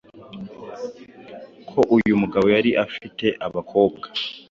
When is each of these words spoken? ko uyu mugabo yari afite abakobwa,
ko 1.69 1.79
uyu 1.95 2.13
mugabo 2.21 2.45
yari 2.55 2.71
afite 2.85 3.27
abakobwa, 3.45 4.05